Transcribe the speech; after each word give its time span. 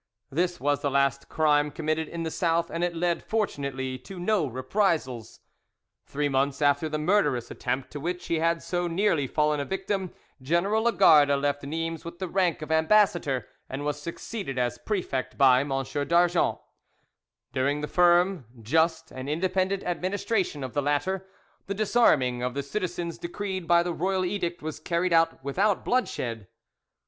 This 0.31 0.59
was 0.59 0.81
the 0.81 0.89
last 0.89 1.29
crime 1.29 1.69
committed 1.69 2.07
in 2.07 2.23
the 2.23 2.31
South, 2.31 2.71
and 2.71 2.83
it 2.83 2.95
led 2.95 3.21
fortunately 3.21 3.99
to 3.99 4.19
no 4.19 4.47
reprisals. 4.47 5.41
Three 6.07 6.27
months 6.27 6.59
after 6.59 6.89
the 6.89 6.97
murderous 6.97 7.51
attempt 7.51 7.91
to 7.91 7.99
which 7.99 8.25
he 8.25 8.39
had 8.39 8.63
so 8.63 8.87
nearly 8.87 9.27
fallen 9.27 9.59
a 9.59 9.63
victim, 9.65 10.11
General 10.41 10.81
Lagarde 10.81 11.35
left 11.35 11.61
Nimes 11.61 12.03
with 12.03 12.17
the 12.17 12.27
rank 12.27 12.63
of 12.63 12.71
ambassador, 12.71 13.47
and 13.69 13.85
was 13.85 14.01
succeeded 14.01 14.57
as 14.57 14.79
prefect 14.79 15.37
by 15.37 15.59
M. 15.61 15.69
d'Argont. 15.69 16.57
During 17.53 17.81
the 17.81 17.87
firm, 17.87 18.45
just, 18.59 19.11
and 19.11 19.29
independent 19.29 19.83
administration 19.83 20.63
of 20.63 20.73
the 20.73 20.81
latter, 20.81 21.27
the 21.67 21.75
disarming 21.75 22.41
of 22.41 22.55
the 22.55 22.63
citizens 22.63 23.19
decreed 23.19 23.67
by 23.67 23.83
the 23.83 23.93
royal 23.93 24.25
edict 24.25 24.63
was 24.63 24.79
carried 24.79 25.13
out 25.13 25.43
without 25.43 25.85
bloodshed. 25.85 26.47